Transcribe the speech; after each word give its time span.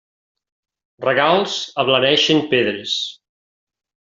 Regals 1.05 1.57
ablaneixen 1.83 2.41
pedres. 2.55 2.97